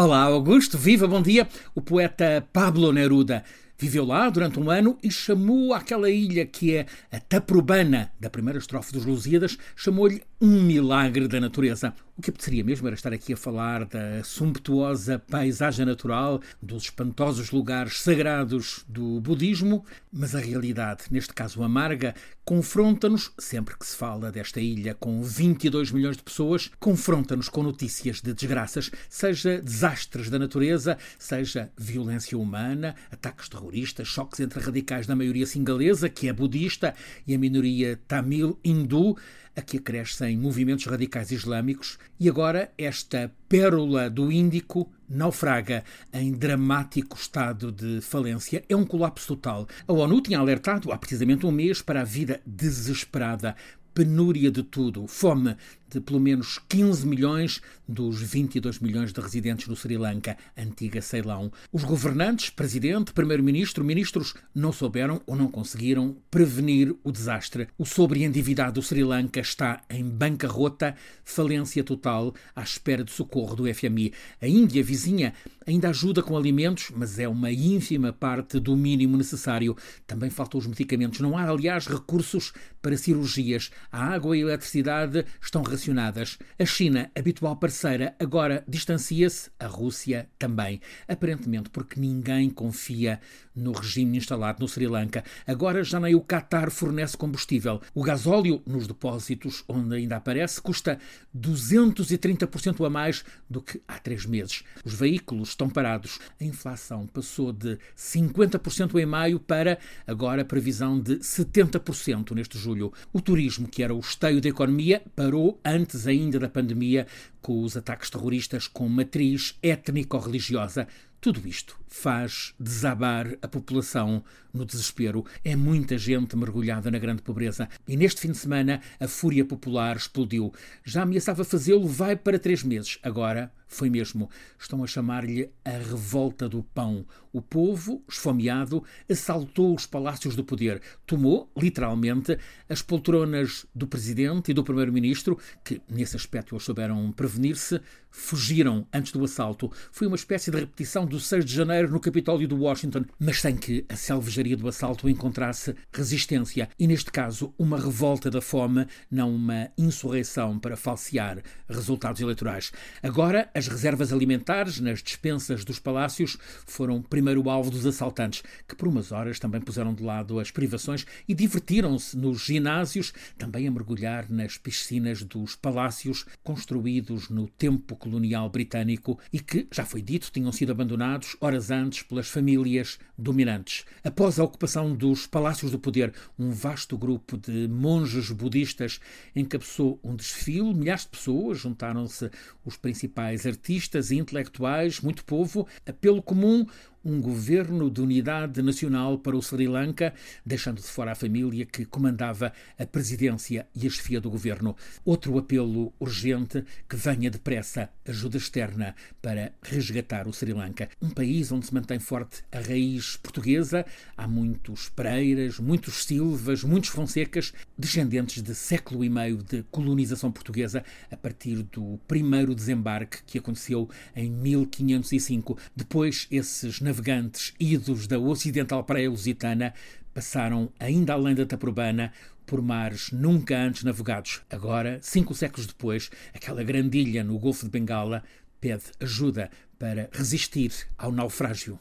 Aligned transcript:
Olá, 0.00 0.22
Augusto, 0.22 0.78
viva, 0.78 1.08
bom 1.08 1.20
dia. 1.20 1.48
O 1.74 1.80
poeta 1.80 2.46
Pablo 2.52 2.92
Neruda 2.92 3.42
viveu 3.76 4.04
lá 4.04 4.30
durante 4.30 4.56
um 4.60 4.70
ano 4.70 4.96
e 5.02 5.10
chamou 5.10 5.74
aquela 5.74 6.08
ilha 6.08 6.46
que 6.46 6.76
é 6.76 6.86
a 7.10 7.18
Taprobana, 7.18 8.12
da 8.20 8.30
primeira 8.30 8.60
estrofe 8.60 8.92
dos 8.92 9.04
Lusíadas, 9.04 9.58
chamou-lhe 9.74 10.22
um 10.40 10.62
milagre 10.62 11.26
da 11.26 11.40
natureza. 11.40 11.92
O 12.18 12.20
que 12.20 12.30
apeteceria 12.30 12.64
mesmo 12.64 12.88
era 12.88 12.96
estar 12.96 13.12
aqui 13.12 13.32
a 13.32 13.36
falar 13.36 13.84
da 13.84 14.24
sumptuosa 14.24 15.20
paisagem 15.20 15.86
natural, 15.86 16.42
dos 16.60 16.82
espantosos 16.82 17.52
lugares 17.52 18.00
sagrados 18.00 18.84
do 18.88 19.20
budismo, 19.20 19.84
mas 20.12 20.34
a 20.34 20.40
realidade, 20.40 21.04
neste 21.12 21.32
caso 21.32 21.62
amarga, 21.62 22.16
confronta-nos, 22.44 23.30
sempre 23.38 23.78
que 23.78 23.86
se 23.86 23.94
fala 23.94 24.32
desta 24.32 24.60
ilha 24.60 24.96
com 24.96 25.22
22 25.22 25.92
milhões 25.92 26.16
de 26.16 26.24
pessoas, 26.24 26.72
confronta-nos 26.80 27.48
com 27.48 27.62
notícias 27.62 28.20
de 28.20 28.34
desgraças, 28.34 28.90
seja 29.08 29.62
desastres 29.62 30.28
da 30.28 30.40
natureza, 30.40 30.98
seja 31.20 31.70
violência 31.76 32.36
humana, 32.36 32.96
ataques 33.12 33.48
terroristas, 33.48 34.08
choques 34.08 34.40
entre 34.40 34.58
radicais 34.58 35.06
da 35.06 35.14
maioria 35.14 35.46
singalesa, 35.46 36.08
que 36.08 36.26
é 36.28 36.32
budista, 36.32 36.96
e 37.28 37.32
a 37.32 37.38
minoria 37.38 37.96
tamil 38.08 38.58
hindu, 38.64 39.16
a 39.58 39.60
que 39.60 39.76
acrescem 39.76 40.36
movimentos 40.36 40.86
radicais 40.86 41.32
islâmicos, 41.32 41.98
e 42.18 42.28
agora 42.28 42.72
esta 42.76 43.32
pérola 43.48 44.10
do 44.10 44.30
Índico 44.30 44.90
naufraga 45.08 45.84
em 46.12 46.32
dramático 46.32 47.16
estado 47.16 47.72
de 47.72 48.00
falência. 48.00 48.62
É 48.68 48.76
um 48.76 48.84
colapso 48.84 49.34
total. 49.34 49.66
A 49.86 49.92
ONU 49.92 50.20
tinha 50.20 50.38
alertado 50.38 50.92
há 50.92 50.98
precisamente 50.98 51.46
um 51.46 51.50
mês 51.50 51.80
para 51.80 52.02
a 52.02 52.04
vida 52.04 52.40
desesperada 52.44 53.56
penúria 53.94 54.50
de 54.50 54.62
tudo, 54.62 55.06
fome 55.06 55.56
de 55.88 56.00
pelo 56.00 56.20
menos 56.20 56.60
15 56.68 57.06
milhões 57.06 57.62
dos 57.88 58.20
22 58.20 58.78
milhões 58.78 59.12
de 59.12 59.20
residentes 59.20 59.66
do 59.66 59.74
Sri 59.74 59.96
Lanka, 59.96 60.36
antiga 60.56 61.00
Ceilão. 61.00 61.50
Os 61.72 61.82
governantes, 61.82 62.50
presidente, 62.50 63.12
primeiro-ministro, 63.12 63.82
ministros, 63.82 64.34
não 64.54 64.70
souberam 64.70 65.22
ou 65.26 65.34
não 65.34 65.48
conseguiram 65.48 66.16
prevenir 66.30 66.94
o 67.02 67.10
desastre. 67.10 67.68
O 67.78 67.86
sobreendividado 67.86 68.74
do 68.74 68.82
Sri 68.82 69.02
Lanka 69.02 69.40
está 69.40 69.82
em 69.88 70.04
bancarrota, 70.04 70.94
falência 71.24 71.82
total, 71.82 72.34
à 72.54 72.62
espera 72.62 73.02
de 73.02 73.10
socorro 73.10 73.56
do 73.56 73.74
FMI. 73.74 74.12
A 74.42 74.46
Índia, 74.46 74.82
vizinha, 74.82 75.32
ainda 75.68 75.90
ajuda 75.90 76.22
com 76.22 76.36
alimentos, 76.36 76.90
mas 76.96 77.18
é 77.18 77.28
uma 77.28 77.52
ínfima 77.52 78.10
parte 78.10 78.58
do 78.58 78.74
mínimo 78.74 79.18
necessário. 79.18 79.76
Também 80.06 80.30
faltam 80.30 80.58
os 80.58 80.66
medicamentos. 80.66 81.20
Não 81.20 81.36
há, 81.36 81.44
aliás, 81.44 81.86
recursos 81.86 82.54
para 82.80 82.96
cirurgias. 82.96 83.70
A 83.92 84.02
água 84.02 84.34
e 84.34 84.40
a 84.40 84.44
eletricidade 84.44 85.26
estão 85.42 85.62
racionadas. 85.62 86.38
A 86.58 86.64
China, 86.64 87.10
habitual 87.14 87.54
parceira, 87.56 88.14
agora 88.18 88.64
distancia-se, 88.66 89.50
a 89.58 89.66
Rússia 89.66 90.28
também. 90.38 90.80
Aparentemente 91.06 91.68
porque 91.68 92.00
ninguém 92.00 92.48
confia 92.48 93.20
no 93.54 93.72
regime 93.72 94.16
instalado 94.16 94.60
no 94.60 94.68
Sri 94.68 94.86
Lanka. 94.86 95.24
Agora 95.46 95.84
já 95.84 96.00
nem 96.00 96.14
o 96.14 96.20
Qatar 96.20 96.70
fornece 96.70 97.16
combustível. 97.16 97.82
O 97.94 98.02
gasóleo 98.02 98.62
nos 98.66 98.86
depósitos, 98.86 99.64
onde 99.68 99.96
ainda 99.96 100.16
aparece, 100.16 100.62
custa 100.62 100.98
230% 101.36 102.86
a 102.86 102.88
mais 102.88 103.24
do 103.50 103.60
que 103.60 103.82
há 103.86 103.98
três 103.98 104.24
meses. 104.24 104.62
Os 104.84 104.94
veículos 104.94 105.54
estão 105.58 105.68
parados. 105.68 106.20
A 106.40 106.44
inflação 106.44 107.06
passou 107.08 107.52
de 107.52 107.76
50% 107.96 108.94
em 109.00 109.04
maio 109.04 109.40
para 109.40 109.78
agora 110.06 110.44
previsão 110.44 111.00
de 111.00 111.16
70% 111.16 112.30
neste 112.30 112.56
julho. 112.56 112.92
O 113.12 113.20
turismo, 113.20 113.66
que 113.66 113.82
era 113.82 113.92
o 113.92 113.98
esteio 113.98 114.40
da 114.40 114.48
economia, 114.48 115.02
parou 115.16 115.60
antes 115.64 116.06
ainda 116.06 116.38
da 116.38 116.48
pandemia, 116.48 117.08
com 117.42 117.62
os 117.62 117.76
ataques 117.76 118.08
terroristas 118.08 118.68
com 118.68 118.88
matriz 118.88 119.56
étnico-religiosa. 119.62 120.86
Tudo 121.20 121.48
isto 121.48 121.76
faz 121.88 122.54
desabar 122.60 123.36
a 123.42 123.48
população 123.48 124.22
no 124.52 124.64
desespero. 124.64 125.24
É 125.44 125.56
muita 125.56 125.98
gente 125.98 126.36
mergulhada 126.36 126.90
na 126.90 126.98
grande 126.98 127.22
pobreza. 127.22 127.68
E 127.88 127.96
neste 127.96 128.20
fim 128.20 128.30
de 128.30 128.38
semana 128.38 128.80
a 129.00 129.08
fúria 129.08 129.44
popular 129.44 129.96
explodiu. 129.96 130.52
Já 130.84 131.02
ameaçava 131.02 131.44
fazê-lo, 131.44 131.88
vai 131.88 132.14
para 132.14 132.38
três 132.38 132.62
meses. 132.62 132.98
Agora 133.02 133.52
foi 133.66 133.90
mesmo. 133.90 134.30
Estão 134.58 134.82
a 134.82 134.86
chamar-lhe 134.86 135.50
a 135.64 135.70
revolta 135.70 136.48
do 136.48 136.62
pão. 136.62 137.04
O 137.32 137.42
povo, 137.42 138.02
esfomeado, 138.08 138.82
assaltou 139.08 139.74
os 139.74 139.84
palácios 139.84 140.34
do 140.34 140.42
poder. 140.42 140.80
Tomou, 141.06 141.50
literalmente, 141.56 142.38
as 142.68 142.80
poltronas 142.80 143.66
do 143.74 143.86
presidente 143.86 144.50
e 144.50 144.54
do 144.54 144.64
primeiro-ministro, 144.64 145.38
que 145.62 145.82
nesse 145.88 146.16
aspecto 146.16 146.54
eles 146.54 146.64
souberam 146.64 147.12
prevenir-se, 147.12 147.80
fugiram 148.10 148.86
antes 148.92 149.12
do 149.12 149.22
assalto. 149.22 149.70
Foi 149.92 150.06
uma 150.06 150.16
espécie 150.16 150.50
de 150.50 150.58
repetição 150.58 151.04
do 151.08 151.18
6 151.18 151.44
de 151.44 151.54
janeiro 151.54 151.90
no 151.90 151.98
Capitólio 151.98 152.46
de 152.46 152.54
Washington, 152.54 153.04
mas 153.18 153.40
sem 153.40 153.56
que 153.56 153.84
a 153.88 153.96
selvageria 153.96 154.56
do 154.56 154.68
assalto 154.68 155.08
encontrasse 155.08 155.74
resistência. 155.92 156.68
E 156.78 156.86
neste 156.86 157.10
caso, 157.10 157.54
uma 157.58 157.78
revolta 157.78 158.30
da 158.30 158.42
fome, 158.42 158.86
não 159.10 159.34
uma 159.34 159.70
insurreição 159.76 160.58
para 160.58 160.76
falsear 160.76 161.42
resultados 161.68 162.20
eleitorais. 162.20 162.70
Agora, 163.02 163.50
as 163.54 163.68
reservas 163.68 164.12
alimentares 164.12 164.78
nas 164.80 165.02
despensas 165.02 165.64
dos 165.64 165.78
palácios 165.78 166.36
foram 166.66 167.00
primeiro 167.00 167.48
alvo 167.48 167.70
dos 167.70 167.86
assaltantes, 167.86 168.42
que 168.68 168.76
por 168.76 168.88
umas 168.88 169.10
horas 169.10 169.38
também 169.38 169.60
puseram 169.60 169.94
de 169.94 170.02
lado 170.02 170.38
as 170.38 170.50
privações 170.50 171.06
e 171.26 171.34
divertiram-se 171.34 172.16
nos 172.16 172.44
ginásios, 172.44 173.14
também 173.38 173.66
a 173.66 173.70
mergulhar 173.70 174.30
nas 174.30 174.58
piscinas 174.58 175.22
dos 175.22 175.56
palácios 175.56 176.26
construídos 176.44 177.30
no 177.30 177.48
tempo 177.48 177.96
colonial 177.96 178.50
britânico 178.50 179.18
e 179.32 179.40
que, 179.40 179.66
já 179.72 179.86
foi 179.86 180.02
dito, 180.02 180.30
tinham 180.30 180.52
sido 180.52 180.72
abandonados 180.72 180.97
horas 181.40 181.70
antes 181.70 182.02
pelas 182.02 182.28
famílias 182.28 182.98
dominantes. 183.16 183.84
Após 184.02 184.38
a 184.38 184.44
ocupação 184.44 184.94
dos 184.94 185.26
palácios 185.26 185.70
do 185.70 185.78
poder, 185.78 186.12
um 186.38 186.50
vasto 186.50 186.96
grupo 186.96 187.36
de 187.36 187.68
monges 187.68 188.30
budistas 188.30 189.00
encabeçou 189.34 189.98
um 190.02 190.14
desfile, 190.14 190.74
milhares 190.74 191.02
de 191.02 191.08
pessoas 191.08 191.58
juntaram-se 191.58 192.30
os 192.64 192.76
principais 192.76 193.46
artistas 193.46 194.10
e 194.10 194.16
intelectuais, 194.16 195.00
muito 195.00 195.24
povo, 195.24 195.66
apelo 195.86 196.22
comum, 196.22 196.66
um 197.08 197.22
governo 197.22 197.90
de 197.90 198.02
unidade 198.02 198.60
nacional 198.60 199.18
para 199.18 199.34
o 199.34 199.40
Sri 199.40 199.66
Lanka, 199.66 200.12
deixando 200.44 200.76
de 200.76 200.86
fora 200.86 201.12
a 201.12 201.14
família 201.14 201.64
que 201.64 201.86
comandava 201.86 202.52
a 202.78 202.84
presidência 202.84 203.66
e 203.74 203.86
a 203.86 203.90
chefia 203.90 204.20
do 204.20 204.30
governo. 204.30 204.76
Outro 205.06 205.38
apelo 205.38 205.90
urgente 205.98 206.62
que 206.86 206.96
venha 206.96 207.30
depressa 207.30 207.88
ajuda 208.06 208.36
externa 208.36 208.94
para 209.22 209.52
resgatar 209.62 210.28
o 210.28 210.34
Sri 210.34 210.52
Lanka, 210.52 210.90
um 211.00 211.08
país 211.08 211.50
onde 211.50 211.66
se 211.66 211.74
mantém 211.74 211.98
forte 211.98 212.42
a 212.52 212.60
raiz 212.60 213.16
portuguesa. 213.16 213.86
Há 214.14 214.28
muitos 214.28 214.90
Pereiras, 214.90 215.58
muitos 215.58 216.04
Silvas, 216.04 216.62
muitos 216.62 216.90
Fonsecas, 216.90 217.54
descendentes 217.76 218.42
de 218.42 218.54
século 218.54 219.02
e 219.02 219.08
meio 219.08 219.38
de 219.38 219.62
colonização 219.70 220.30
portuguesa 220.30 220.84
a 221.10 221.16
partir 221.16 221.62
do 221.62 221.98
primeiro 222.06 222.54
desembarque 222.54 223.22
que 223.26 223.38
aconteceu 223.38 223.88
em 224.14 224.30
1505. 224.30 225.56
Depois, 225.74 226.26
esses 226.30 226.80
navegantes 226.82 226.97
navegantes 226.98 227.54
idos 227.60 228.08
da 228.08 228.18
ocidental 228.18 228.82
praia 228.82 229.08
lusitana 229.08 229.72
passaram 230.12 230.68
ainda 230.80 231.12
além 231.12 231.34
da 231.34 231.46
Taprobana 231.46 232.12
por 232.44 232.60
mares 232.60 233.12
nunca 233.12 233.56
antes 233.56 233.84
navegados. 233.84 234.42
Agora, 234.50 234.98
cinco 235.00 235.32
séculos 235.34 235.66
depois, 235.66 236.10
aquela 236.34 236.64
grande 236.64 236.98
ilha 236.98 237.22
no 237.22 237.38
Golfo 237.38 237.64
de 237.66 237.70
Bengala 237.70 238.24
pede 238.60 238.84
ajuda 238.98 239.48
para 239.78 240.10
resistir 240.12 240.72
ao 240.96 241.12
naufrágio. 241.12 241.78